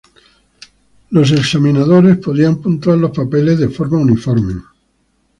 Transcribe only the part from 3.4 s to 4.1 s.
de forma